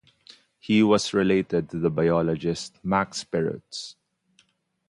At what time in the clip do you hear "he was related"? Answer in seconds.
0.57-1.69